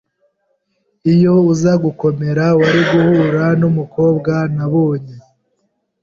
Iyo 1.13 1.33
uza 1.51 1.73
gukomera, 1.83 2.45
wari 2.59 2.81
guhura 2.91 3.45
numukobwa 3.59 4.33
nabonye. 4.55 5.15